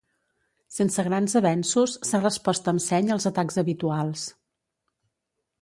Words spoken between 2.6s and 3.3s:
amb seny als